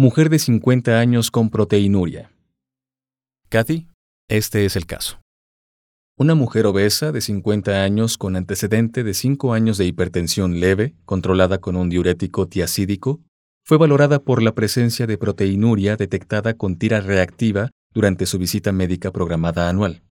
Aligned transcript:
Mujer 0.00 0.30
de 0.30 0.38
50 0.38 1.00
años 1.00 1.32
con 1.32 1.50
proteinuria. 1.50 2.30
Kathy, 3.48 3.88
este 4.28 4.64
es 4.64 4.76
el 4.76 4.86
caso. 4.86 5.20
Una 6.16 6.36
mujer 6.36 6.66
obesa 6.66 7.10
de 7.10 7.20
50 7.20 7.82
años 7.82 8.16
con 8.16 8.36
antecedente 8.36 9.02
de 9.02 9.12
5 9.12 9.52
años 9.52 9.76
de 9.76 9.86
hipertensión 9.86 10.60
leve, 10.60 10.94
controlada 11.04 11.58
con 11.58 11.74
un 11.74 11.88
diurético 11.88 12.46
tiacídico, 12.46 13.22
fue 13.64 13.76
valorada 13.76 14.20
por 14.20 14.40
la 14.40 14.54
presencia 14.54 15.08
de 15.08 15.18
proteinuria 15.18 15.96
detectada 15.96 16.54
con 16.54 16.78
tira 16.78 17.00
reactiva 17.00 17.72
durante 17.92 18.26
su 18.26 18.38
visita 18.38 18.70
médica 18.70 19.10
programada 19.10 19.68
anual. 19.68 20.04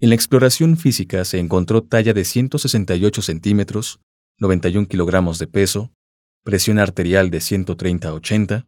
En 0.00 0.08
la 0.08 0.16
exploración 0.16 0.76
física 0.76 1.24
se 1.24 1.38
encontró 1.38 1.84
talla 1.84 2.12
de 2.12 2.24
168 2.24 3.22
centímetros, 3.22 4.00
91 4.40 4.88
kilogramos 4.88 5.38
de 5.38 5.46
peso, 5.46 5.92
presión 6.42 6.80
arterial 6.80 7.30
de 7.30 7.38
130-80, 7.38 8.66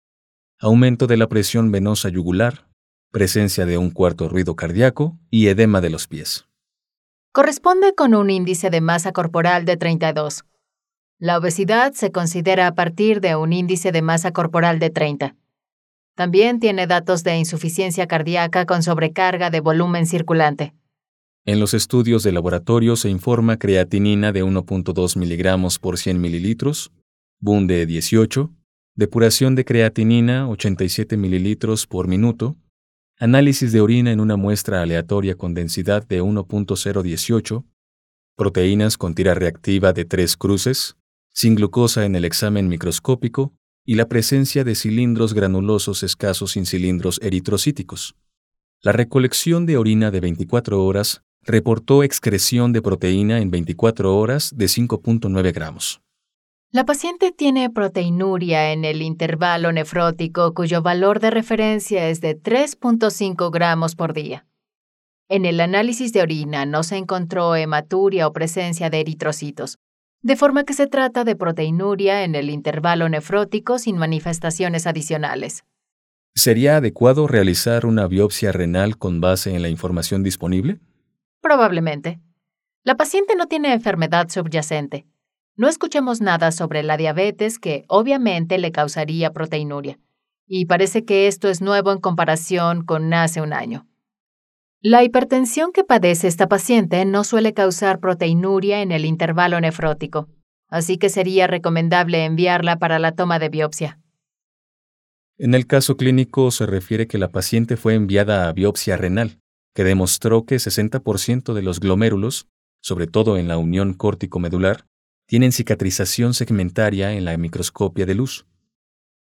aumento 0.60 1.06
de 1.06 1.16
la 1.16 1.28
presión 1.28 1.70
venosa 1.70 2.08
yugular, 2.08 2.66
presencia 3.12 3.64
de 3.64 3.78
un 3.78 3.90
cuarto 3.90 4.28
ruido 4.28 4.56
cardíaco 4.56 5.16
y 5.30 5.46
edema 5.46 5.80
de 5.80 5.90
los 5.90 6.08
pies. 6.08 6.46
Corresponde 7.32 7.94
con 7.94 8.14
un 8.14 8.28
índice 8.30 8.68
de 8.68 8.80
masa 8.80 9.12
corporal 9.12 9.64
de 9.64 9.76
32. 9.76 10.44
La 11.20 11.38
obesidad 11.38 11.92
se 11.92 12.10
considera 12.10 12.66
a 12.66 12.74
partir 12.74 13.20
de 13.20 13.36
un 13.36 13.52
índice 13.52 13.92
de 13.92 14.02
masa 14.02 14.32
corporal 14.32 14.80
de 14.80 14.90
30. 14.90 15.36
También 16.16 16.58
tiene 16.58 16.88
datos 16.88 17.22
de 17.22 17.36
insuficiencia 17.36 18.08
cardíaca 18.08 18.66
con 18.66 18.82
sobrecarga 18.82 19.50
de 19.50 19.60
volumen 19.60 20.06
circulante. 20.06 20.74
En 21.44 21.60
los 21.60 21.72
estudios 21.72 22.24
de 22.24 22.32
laboratorio 22.32 22.96
se 22.96 23.08
informa 23.08 23.58
creatinina 23.58 24.32
de 24.32 24.44
1.2 24.44 25.16
miligramos 25.16 25.78
por 25.78 25.98
100 25.98 26.20
mililitros, 26.20 26.90
BUN 27.38 27.68
de 27.68 27.86
18, 27.86 28.50
depuración 28.98 29.54
de 29.54 29.64
creatinina 29.64 30.48
87 30.48 31.16
mililitros 31.16 31.86
por 31.86 32.08
minuto, 32.08 32.56
análisis 33.16 33.70
de 33.70 33.80
orina 33.80 34.10
en 34.10 34.18
una 34.18 34.36
muestra 34.36 34.82
aleatoria 34.82 35.36
con 35.36 35.54
densidad 35.54 36.04
de 36.08 36.20
1.018, 36.20 37.64
proteínas 38.34 38.98
con 38.98 39.14
tira 39.14 39.34
reactiva 39.34 39.92
de 39.92 40.04
tres 40.04 40.36
cruces, 40.36 40.96
sin 41.32 41.54
glucosa 41.54 42.06
en 42.06 42.16
el 42.16 42.24
examen 42.24 42.66
microscópico 42.66 43.54
y 43.84 43.94
la 43.94 44.08
presencia 44.08 44.64
de 44.64 44.74
cilindros 44.74 45.32
granulosos 45.32 46.02
escasos 46.02 46.50
sin 46.50 46.66
cilindros 46.66 47.20
eritrocíticos. 47.22 48.16
La 48.82 48.90
recolección 48.90 49.64
de 49.64 49.76
orina 49.76 50.10
de 50.10 50.18
24 50.18 50.84
horas 50.84 51.22
reportó 51.44 52.02
excreción 52.02 52.72
de 52.72 52.82
proteína 52.82 53.38
en 53.38 53.52
24 53.52 54.16
horas 54.18 54.52
de 54.56 54.66
5.9 54.66 55.54
gramos. 55.54 56.02
La 56.70 56.84
paciente 56.84 57.32
tiene 57.32 57.70
proteinuria 57.70 58.72
en 58.72 58.84
el 58.84 59.00
intervalo 59.00 59.72
nefrótico 59.72 60.52
cuyo 60.52 60.82
valor 60.82 61.18
de 61.18 61.30
referencia 61.30 62.10
es 62.10 62.20
de 62.20 62.38
3.5 62.38 63.50
gramos 63.50 63.96
por 63.96 64.12
día. 64.12 64.44
En 65.30 65.46
el 65.46 65.60
análisis 65.60 66.12
de 66.12 66.20
orina 66.20 66.66
no 66.66 66.82
se 66.82 66.98
encontró 66.98 67.56
hematuria 67.56 68.26
o 68.26 68.34
presencia 68.34 68.90
de 68.90 69.00
eritrocitos, 69.00 69.78
de 70.20 70.36
forma 70.36 70.64
que 70.64 70.74
se 70.74 70.86
trata 70.86 71.24
de 71.24 71.36
proteinuria 71.36 72.22
en 72.22 72.34
el 72.34 72.50
intervalo 72.50 73.08
nefrótico 73.08 73.78
sin 73.78 73.96
manifestaciones 73.96 74.86
adicionales. 74.86 75.64
¿Sería 76.34 76.76
adecuado 76.76 77.26
realizar 77.26 77.86
una 77.86 78.06
biopsia 78.06 78.52
renal 78.52 78.98
con 78.98 79.22
base 79.22 79.54
en 79.54 79.62
la 79.62 79.70
información 79.70 80.22
disponible? 80.22 80.80
Probablemente. 81.40 82.20
La 82.84 82.98
paciente 82.98 83.36
no 83.36 83.46
tiene 83.46 83.72
enfermedad 83.72 84.28
subyacente 84.28 85.06
no 85.58 85.68
escuchamos 85.68 86.20
nada 86.20 86.52
sobre 86.52 86.84
la 86.84 86.96
diabetes 86.96 87.58
que 87.58 87.84
obviamente 87.88 88.58
le 88.58 88.70
causaría 88.70 89.32
proteinuria, 89.32 89.98
y 90.46 90.66
parece 90.66 91.04
que 91.04 91.26
esto 91.26 91.48
es 91.48 91.60
nuevo 91.60 91.90
en 91.90 91.98
comparación 91.98 92.84
con 92.84 93.12
hace 93.12 93.40
un 93.40 93.52
año. 93.52 93.86
La 94.80 95.02
hipertensión 95.02 95.72
que 95.72 95.82
padece 95.82 96.28
esta 96.28 96.46
paciente 96.46 97.04
no 97.04 97.24
suele 97.24 97.54
causar 97.54 97.98
proteinuria 97.98 98.82
en 98.82 98.92
el 98.92 99.04
intervalo 99.04 99.60
nefrótico, 99.60 100.28
así 100.68 100.96
que 100.96 101.08
sería 101.08 101.48
recomendable 101.48 102.24
enviarla 102.24 102.78
para 102.78 103.00
la 103.00 103.10
toma 103.10 103.40
de 103.40 103.48
biopsia. 103.48 103.98
En 105.38 105.54
el 105.54 105.66
caso 105.66 105.96
clínico 105.96 106.52
se 106.52 106.66
refiere 106.66 107.08
que 107.08 107.18
la 107.18 107.32
paciente 107.32 107.76
fue 107.76 107.94
enviada 107.94 108.48
a 108.48 108.52
biopsia 108.52 108.96
renal, 108.96 109.40
que 109.74 109.82
demostró 109.82 110.44
que 110.44 110.56
60% 110.56 111.52
de 111.52 111.62
los 111.62 111.80
glomérulos, 111.80 112.46
sobre 112.80 113.08
todo 113.08 113.36
en 113.36 113.48
la 113.48 113.58
unión 113.58 113.94
córtico-medular, 113.94 114.87
tienen 115.28 115.52
cicatrización 115.52 116.32
segmentaria 116.32 117.12
en 117.12 117.26
la 117.26 117.36
microscopia 117.36 118.06
de 118.06 118.14
luz. 118.14 118.46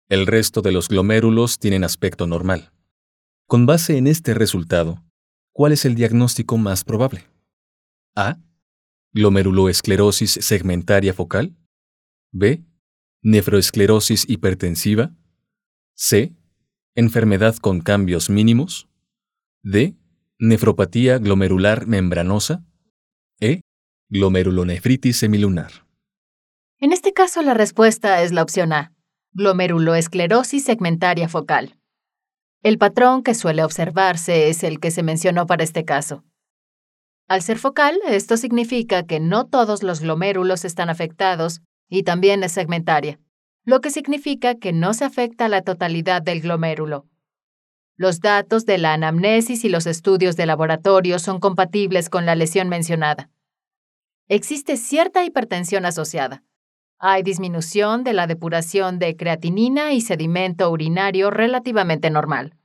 El 0.09 0.27
resto 0.27 0.61
de 0.61 0.71
los 0.71 0.89
glomérulos 0.89 1.57
tienen 1.57 1.83
aspecto 1.83 2.27
normal. 2.27 2.71
Con 3.47 3.65
base 3.65 3.97
en 3.97 4.05
este 4.05 4.35
resultado, 4.35 5.03
¿cuál 5.53 5.71
es 5.71 5.85
el 5.85 5.95
diagnóstico 5.95 6.59
más 6.59 6.83
probable? 6.83 7.25
A. 8.15 8.37
Glomeruloesclerosis 9.13 10.33
segmentaria 10.39 11.15
focal. 11.15 11.57
B. 12.31 12.63
Nefroesclerosis 13.23 14.29
hipertensiva. 14.29 15.15
C. 15.95 16.35
Enfermedad 16.93 17.55
con 17.55 17.81
cambios 17.81 18.29
mínimos. 18.29 18.87
D. 19.63 19.97
Nefropatía 20.37 21.17
glomerular 21.17 21.87
membranosa. 21.87 22.63
E. 23.39 23.61
Glomerulonefritis 24.09 25.17
semilunar. 25.17 25.86
En 26.79 26.93
este 26.93 27.11
caso, 27.11 27.41
la 27.41 27.55
respuesta 27.55 28.21
es 28.21 28.31
la 28.31 28.43
opción 28.43 28.71
A, 28.71 28.93
glomeruloesclerosis 29.33 30.63
segmentaria 30.63 31.27
focal. 31.27 31.75
El 32.61 32.77
patrón 32.77 33.23
que 33.23 33.33
suele 33.33 33.63
observarse 33.63 34.49
es 34.49 34.63
el 34.63 34.79
que 34.79 34.91
se 34.91 35.01
mencionó 35.01 35.47
para 35.47 35.63
este 35.63 35.85
caso. 35.85 36.23
Al 37.27 37.41
ser 37.41 37.57
focal, 37.57 37.99
esto 38.07 38.37
significa 38.37 39.03
que 39.03 39.19
no 39.19 39.47
todos 39.47 39.81
los 39.81 40.01
glomérulos 40.01 40.65
están 40.65 40.89
afectados 40.89 41.61
y 41.89 42.03
también 42.03 42.43
es 42.43 42.51
segmentaria, 42.51 43.19
lo 43.65 43.81
que 43.81 43.89
significa 43.89 44.53
que 44.53 44.71
no 44.71 44.93
se 44.93 45.03
afecta 45.03 45.49
la 45.49 45.63
totalidad 45.63 46.21
del 46.21 46.41
glomérulo. 46.41 47.07
Los 47.95 48.19
datos 48.19 48.67
de 48.67 48.77
la 48.77 48.93
anamnesis 48.93 49.65
y 49.65 49.69
los 49.69 49.87
estudios 49.87 50.35
de 50.35 50.45
laboratorio 50.45 51.17
son 51.17 51.39
compatibles 51.39 52.09
con 52.09 52.27
la 52.27 52.35
lesión 52.35 52.69
mencionada. 52.69 53.31
Existe 54.27 54.77
cierta 54.77 55.25
hipertensión 55.25 55.83
asociada, 55.85 56.43
hay 56.99 57.23
disminución 57.23 58.03
de 58.03 58.13
la 58.13 58.27
depuración 58.27 58.99
de 58.99 59.15
creatinina 59.15 59.93
y 59.93 60.01
sedimento 60.01 60.69
urinario 60.71 61.29
relativamente 61.29 62.09
normal. 62.09 62.55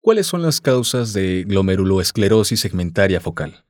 ¿Cuáles 0.00 0.26
son 0.26 0.42
las 0.42 0.60
causas 0.60 1.12
de 1.12 1.44
glomeruloesclerosis 1.44 2.60
segmentaria 2.60 3.20
focal? 3.20 3.64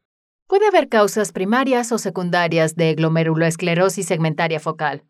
Puede 0.47 0.69
haber 0.69 0.89
causas 0.89 1.33
primarias 1.33 1.91
o 1.93 1.99
secundarias 1.99 2.77
de 2.77 2.95
glomeruloesclerosis 2.95 4.07
segmentaria 4.07 4.61
focal. 4.61 5.03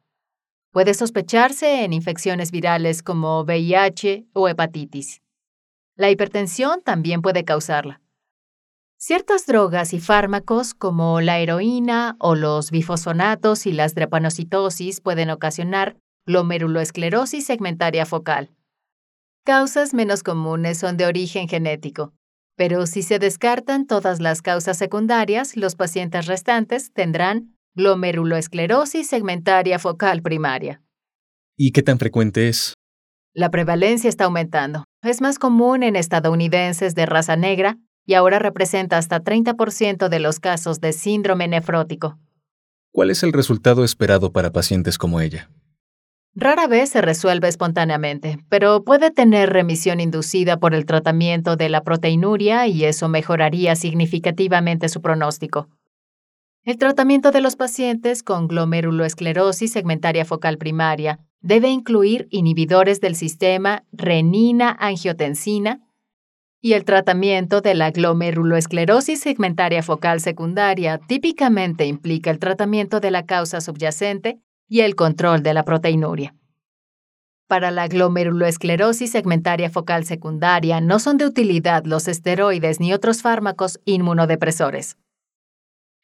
Puede 0.70 0.94
sospecharse 0.94 1.84
en 1.84 1.92
infecciones 1.92 2.50
virales 2.50 3.02
como 3.02 3.42
VIH 3.42 4.26
o 4.32 4.48
hepatitis. 4.48 5.20
La 5.96 6.10
hipertensión 6.10 6.80
también 6.82 7.22
puede 7.22 7.44
causarla. 7.44 8.00
Ciertas 8.98 9.44
drogas 9.44 9.92
y 9.92 10.00
fármacos 10.00 10.72
como 10.72 11.20
la 11.20 11.38
heroína 11.38 12.16
o 12.18 12.34
los 12.34 12.70
bifosfonatos 12.70 13.66
y 13.66 13.72
las 13.72 13.94
drepanocitosis 13.94 15.02
pueden 15.02 15.28
ocasionar 15.28 15.98
glomeruloesclerosis 16.24 17.44
segmentaria 17.44 18.06
focal. 18.06 18.50
Causas 19.44 19.92
menos 19.92 20.22
comunes 20.22 20.78
son 20.78 20.96
de 20.96 21.04
origen 21.04 21.46
genético, 21.46 22.14
pero 22.56 22.86
si 22.86 23.02
se 23.02 23.18
descartan 23.18 23.86
todas 23.86 24.18
las 24.20 24.40
causas 24.40 24.78
secundarias, 24.78 25.56
los 25.56 25.76
pacientes 25.76 26.24
restantes 26.26 26.92
tendrán 26.94 27.54
glomeruloesclerosis 27.74 29.06
segmentaria 29.06 29.78
focal 29.78 30.22
primaria. 30.22 30.82
¿Y 31.54 31.72
qué 31.72 31.82
tan 31.82 31.98
frecuente 31.98 32.48
es? 32.48 32.72
La 33.34 33.50
prevalencia 33.50 34.08
está 34.08 34.24
aumentando. 34.24 34.84
Es 35.02 35.20
más 35.20 35.38
común 35.38 35.82
en 35.82 35.96
estadounidenses 35.96 36.94
de 36.94 37.04
raza 37.04 37.36
negra 37.36 37.76
y 38.06 38.14
ahora 38.14 38.38
representa 38.38 38.96
hasta 38.96 39.22
30% 39.22 40.08
de 40.08 40.20
los 40.20 40.40
casos 40.40 40.80
de 40.80 40.92
síndrome 40.92 41.48
nefrótico. 41.48 42.18
¿Cuál 42.92 43.10
es 43.10 43.22
el 43.22 43.32
resultado 43.34 43.84
esperado 43.84 44.32
para 44.32 44.52
pacientes 44.52 44.96
como 44.96 45.20
ella? 45.20 45.50
Rara 46.38 46.66
vez 46.66 46.90
se 46.90 47.00
resuelve 47.00 47.48
espontáneamente, 47.48 48.38
pero 48.48 48.84
puede 48.84 49.10
tener 49.10 49.50
remisión 49.50 50.00
inducida 50.00 50.58
por 50.58 50.74
el 50.74 50.84
tratamiento 50.84 51.56
de 51.56 51.70
la 51.70 51.82
proteinuria 51.82 52.66
y 52.66 52.84
eso 52.84 53.08
mejoraría 53.08 53.74
significativamente 53.74 54.88
su 54.90 55.00
pronóstico. 55.00 55.68
El 56.62 56.76
tratamiento 56.78 57.30
de 57.30 57.40
los 57.40 57.56
pacientes 57.56 58.22
con 58.22 58.48
glomeruloesclerosis 58.48 59.72
segmentaria 59.72 60.24
focal 60.24 60.58
primaria 60.58 61.20
debe 61.40 61.68
incluir 61.68 62.28
inhibidores 62.30 63.00
del 63.00 63.14
sistema 63.14 63.84
renina-angiotensina 63.92 65.85
y 66.60 66.72
el 66.72 66.84
tratamiento 66.84 67.60
de 67.60 67.74
la 67.74 67.90
glomeruloesclerosis 67.90 69.20
segmentaria 69.20 69.82
focal 69.82 70.20
secundaria 70.20 70.98
típicamente 70.98 71.86
implica 71.86 72.30
el 72.30 72.38
tratamiento 72.38 73.00
de 73.00 73.10
la 73.10 73.24
causa 73.26 73.60
subyacente 73.60 74.40
y 74.68 74.80
el 74.80 74.96
control 74.96 75.42
de 75.42 75.54
la 75.54 75.64
proteinuria. 75.64 76.34
Para 77.46 77.70
la 77.70 77.86
glomeruloesclerosis 77.86 79.12
segmentaria 79.12 79.70
focal 79.70 80.04
secundaria 80.04 80.80
no 80.80 80.98
son 80.98 81.16
de 81.16 81.26
utilidad 81.26 81.84
los 81.84 82.08
esteroides 82.08 82.80
ni 82.80 82.92
otros 82.92 83.22
fármacos 83.22 83.78
inmunodepresores. 83.84 84.96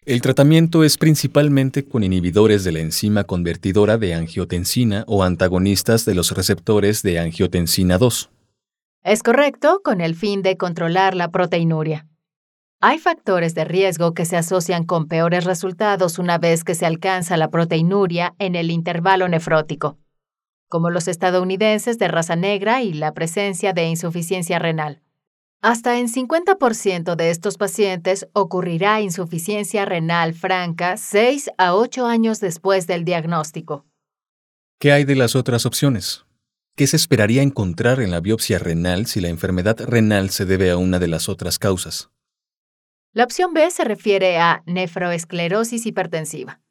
El 0.04 0.20
tratamiento 0.20 0.82
es 0.82 0.98
principalmente 0.98 1.84
con 1.84 2.02
inhibidores 2.02 2.64
de 2.64 2.72
la 2.72 2.80
enzima 2.80 3.22
convertidora 3.22 3.98
de 3.98 4.14
angiotensina 4.14 5.04
o 5.06 5.22
antagonistas 5.22 6.04
de 6.04 6.16
los 6.16 6.32
receptores 6.32 7.02
de 7.02 7.20
angiotensina 7.20 7.98
2. 7.98 8.31
Es 9.04 9.24
correcto, 9.24 9.80
con 9.82 10.00
el 10.00 10.14
fin 10.14 10.42
de 10.42 10.56
controlar 10.56 11.16
la 11.16 11.32
proteinuria. 11.32 12.06
Hay 12.80 12.98
factores 12.98 13.52
de 13.54 13.64
riesgo 13.64 14.14
que 14.14 14.24
se 14.24 14.36
asocian 14.36 14.84
con 14.84 15.08
peores 15.08 15.44
resultados 15.44 16.20
una 16.20 16.38
vez 16.38 16.62
que 16.62 16.76
se 16.76 16.86
alcanza 16.86 17.36
la 17.36 17.50
proteinuria 17.50 18.36
en 18.38 18.54
el 18.54 18.70
intervalo 18.70 19.26
nefrótico, 19.26 19.98
como 20.68 20.88
los 20.88 21.08
estadounidenses 21.08 21.98
de 21.98 22.06
raza 22.06 22.36
negra 22.36 22.82
y 22.82 22.92
la 22.92 23.12
presencia 23.12 23.72
de 23.72 23.88
insuficiencia 23.88 24.60
renal. 24.60 25.02
Hasta 25.60 25.98
en 25.98 26.08
50% 26.08 27.16
de 27.16 27.30
estos 27.30 27.56
pacientes 27.56 28.28
ocurrirá 28.34 29.00
insuficiencia 29.00 29.84
renal 29.84 30.32
franca 30.32 30.96
6 30.96 31.50
a 31.58 31.74
8 31.74 32.06
años 32.06 32.38
después 32.38 32.86
del 32.86 33.04
diagnóstico. 33.04 33.84
¿Qué 34.78 34.92
hay 34.92 35.04
de 35.04 35.16
las 35.16 35.34
otras 35.34 35.66
opciones? 35.66 36.24
¿Qué 36.74 36.86
se 36.86 36.96
esperaría 36.96 37.42
encontrar 37.42 38.00
en 38.00 38.10
la 38.10 38.20
biopsia 38.20 38.58
renal 38.58 39.04
si 39.04 39.20
la 39.20 39.28
enfermedad 39.28 39.78
renal 39.80 40.30
se 40.30 40.46
debe 40.46 40.70
a 40.70 40.78
una 40.78 40.98
de 40.98 41.06
las 41.06 41.28
otras 41.28 41.58
causas? 41.58 42.08
La 43.12 43.24
opción 43.24 43.52
B 43.52 43.70
se 43.70 43.84
refiere 43.84 44.38
a 44.38 44.62
nefroesclerosis 44.64 45.84
hipertensiva. 45.84 46.62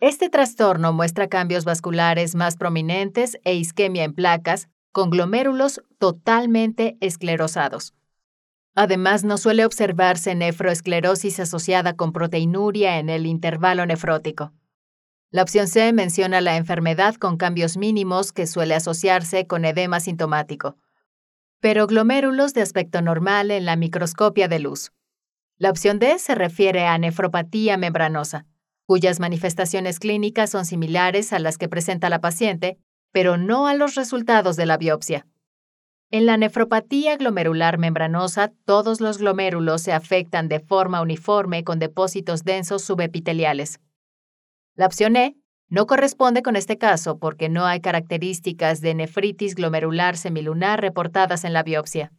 Este 0.00 0.30
trastorno 0.30 0.94
muestra 0.94 1.28
cambios 1.28 1.66
vasculares 1.66 2.34
más 2.34 2.56
prominentes 2.56 3.38
e 3.44 3.54
isquemia 3.54 4.04
en 4.04 4.14
placas 4.14 4.68
con 4.92 5.10
glomérulos 5.10 5.82
totalmente 5.98 6.96
esclerosados. 7.00 7.92
Además, 8.74 9.24
no 9.24 9.36
suele 9.36 9.66
observarse 9.66 10.34
nefroesclerosis 10.34 11.38
asociada 11.38 11.96
con 11.96 12.14
proteinuria 12.14 12.98
en 12.98 13.10
el 13.10 13.26
intervalo 13.26 13.84
nefrótico. 13.84 14.54
La 15.34 15.42
opción 15.42 15.66
C 15.66 15.92
menciona 15.92 16.40
la 16.40 16.56
enfermedad 16.56 17.16
con 17.16 17.36
cambios 17.36 17.76
mínimos 17.76 18.30
que 18.30 18.46
suele 18.46 18.76
asociarse 18.76 19.48
con 19.48 19.64
edema 19.64 19.98
sintomático, 19.98 20.76
pero 21.58 21.88
glomérulos 21.88 22.54
de 22.54 22.62
aspecto 22.62 23.02
normal 23.02 23.50
en 23.50 23.64
la 23.64 23.74
microscopia 23.74 24.46
de 24.46 24.60
luz. 24.60 24.92
La 25.58 25.70
opción 25.70 25.98
D 25.98 26.20
se 26.20 26.36
refiere 26.36 26.86
a 26.86 26.96
nefropatía 26.98 27.76
membranosa, 27.76 28.46
cuyas 28.86 29.18
manifestaciones 29.18 29.98
clínicas 29.98 30.50
son 30.50 30.66
similares 30.66 31.32
a 31.32 31.40
las 31.40 31.58
que 31.58 31.68
presenta 31.68 32.08
la 32.08 32.20
paciente, 32.20 32.78
pero 33.10 33.36
no 33.36 33.66
a 33.66 33.74
los 33.74 33.96
resultados 33.96 34.54
de 34.54 34.66
la 34.66 34.76
biopsia. 34.76 35.26
En 36.12 36.26
la 36.26 36.36
nefropatía 36.36 37.16
glomerular 37.16 37.78
membranosa, 37.78 38.52
todos 38.64 39.00
los 39.00 39.18
glomérulos 39.18 39.82
se 39.82 39.92
afectan 39.92 40.46
de 40.46 40.60
forma 40.60 41.02
uniforme 41.02 41.64
con 41.64 41.80
depósitos 41.80 42.44
densos 42.44 42.84
subepiteliales. 42.84 43.80
La 44.76 44.86
opción 44.86 45.14
E 45.14 45.36
no 45.68 45.86
corresponde 45.86 46.42
con 46.42 46.56
este 46.56 46.78
caso 46.78 47.18
porque 47.18 47.48
no 47.48 47.64
hay 47.64 47.80
características 47.80 48.80
de 48.80 48.94
nefritis 48.94 49.54
glomerular 49.54 50.16
semilunar 50.16 50.80
reportadas 50.80 51.44
en 51.44 51.52
la 51.52 51.62
biopsia. 51.62 52.12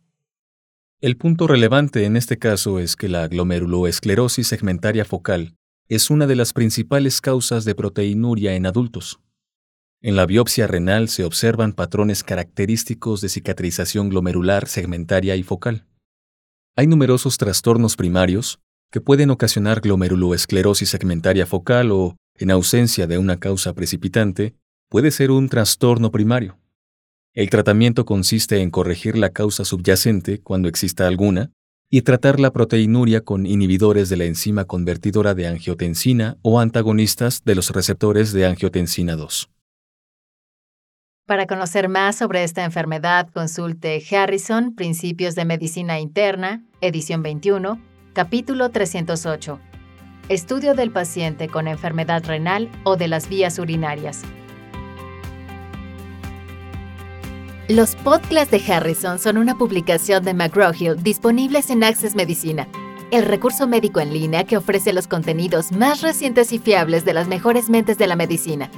El 1.02 1.18
punto 1.18 1.48
relevante 1.48 2.06
en 2.06 2.16
este 2.16 2.38
caso 2.38 2.80
es 2.80 2.96
que 2.96 3.10
la 3.10 3.28
glomeruloesclerosis 3.28 4.48
segmentaria 4.48 5.04
focal 5.04 5.56
es 5.90 6.10
una 6.10 6.28
de 6.28 6.36
las 6.36 6.54
principales 6.54 7.20
causas 7.20 7.66
de 7.66 7.76
proteinuria 7.76 8.56
en 8.56 8.66
adultos. 8.66 9.20
En 10.02 10.16
la 10.16 10.26
biopsia 10.26 10.66
renal 10.66 11.10
se 11.10 11.26
observan 11.26 11.74
patrones 11.74 12.24
característicos 12.24 13.20
de 13.22 13.30
cicatrización 13.30 14.10
glomerular 14.10 14.68
segmentaria 14.68 15.36
y 15.36 15.44
focal. 15.44 15.86
Hay 16.78 16.88
numerosos 16.88 17.38
trastornos 17.38 17.98
primarios 17.98 18.60
que 18.92 19.02
pueden 19.02 19.30
ocasionar 19.30 19.82
glomeruloesclerosis 19.82 20.90
segmentaria 20.90 21.46
focal 21.46 21.92
o, 21.92 22.16
en 22.38 22.52
ausencia 22.52 23.08
de 23.08 23.18
una 23.18 23.38
causa 23.40 23.74
precipitante, 23.74 24.56
puede 24.90 25.12
ser 25.12 25.32
un 25.32 25.50
trastorno 25.50 26.12
primario. 26.12 26.58
El 27.34 27.50
tratamiento 27.50 28.06
consiste 28.06 28.62
en 28.62 28.72
corregir 28.72 29.18
la 29.18 29.30
causa 29.30 29.66
subyacente 29.66 30.40
cuando 30.40 30.70
exista 30.70 31.08
alguna 31.08 31.52
y 31.90 32.02
tratar 32.02 32.40
la 32.40 32.52
proteinuria 32.52 33.22
con 33.22 33.46
inhibidores 33.46 34.10
de 34.10 34.18
la 34.18 34.26
enzima 34.26 34.66
convertidora 34.66 35.34
de 35.34 35.48
angiotensina 35.48 36.38
o 36.42 36.60
antagonistas 36.60 37.44
de 37.44 37.56
los 37.56 37.70
receptores 37.72 38.34
de 38.34 38.46
angiotensina 38.46 39.16
2. 39.16 39.50
Para 41.26 41.48
conocer 41.48 41.90
más 41.90 42.18
sobre 42.18 42.44
esta 42.44 42.64
enfermedad, 42.64 43.30
consulte 43.34 44.02
Harrison, 44.12 44.76
Principios 44.76 45.36
de 45.36 45.46
Medicina 45.46 46.00
Interna, 46.00 46.64
edición 46.82 47.24
21, 47.24 47.82
capítulo 48.14 48.70
308. 48.70 49.60
Estudio 50.28 50.74
del 50.74 50.90
paciente 50.90 51.48
con 51.50 51.68
enfermedad 51.68 52.26
renal 52.26 52.72
o 52.84 52.98
de 52.98 53.08
las 53.08 53.30
vías 53.30 53.60
urinarias. 53.60 54.24
Los 57.68 57.96
podcasts 57.96 58.50
de 58.50 58.74
Harrison 58.74 59.20
son 59.20 59.38
una 59.38 59.56
publicación 59.56 60.24
de 60.24 60.34
McGraw-Hill 60.34 61.04
disponibles 61.04 61.70
en 61.70 61.84
Access 61.84 62.16
Medicina, 62.16 62.68
el 63.12 63.24
recurso 63.24 63.68
médico 63.68 64.00
en 64.00 64.14
línea 64.14 64.46
que 64.46 64.58
ofrece 64.58 64.94
los 64.94 65.08
contenidos 65.08 65.72
más 65.72 66.02
recientes 66.02 66.52
y 66.52 66.60
fiables 66.60 67.06
de 67.06 67.14
las 67.14 67.28
mejores 67.28 67.70
mentes 67.70 68.00
de 68.00 68.08
la 68.08 68.16
medicina. 68.16 68.72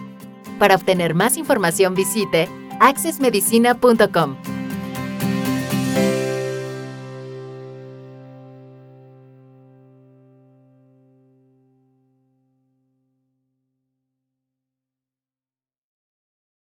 Para 0.59 0.75
obtener 0.75 1.13
más 1.13 1.37
información 1.37 1.95
visite 1.95 2.49
accessmedicina.com. 2.81 4.56